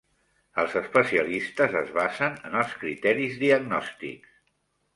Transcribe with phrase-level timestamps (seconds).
[0.61, 4.37] Els especialistes es basen en els criteris diagnòstics.